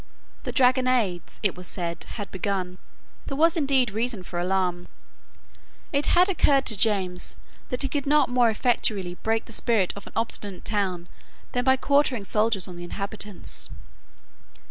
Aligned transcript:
The 0.45 0.51
dragonades, 0.51 1.39
it 1.43 1.53
was 1.53 1.67
said, 1.67 2.05
had 2.15 2.31
begun. 2.31 2.79
There 3.27 3.37
was 3.37 3.55
indeed 3.55 3.91
reason 3.91 4.23
for 4.23 4.39
alarm. 4.39 4.87
It 5.93 6.07
had 6.07 6.27
occurred 6.27 6.65
to 6.65 6.75
James 6.75 7.35
that 7.69 7.83
he 7.83 7.87
could 7.87 8.07
not 8.07 8.27
more 8.27 8.49
effectually 8.49 9.13
break 9.21 9.45
the 9.45 9.53
spirit 9.53 9.93
of 9.95 10.07
an 10.07 10.13
obstinate 10.15 10.65
town 10.65 11.07
than 11.51 11.63
by 11.65 11.75
quartering 11.77 12.25
soldiers 12.25 12.67
on 12.67 12.77
the 12.77 12.83
inhabitants. 12.83 13.69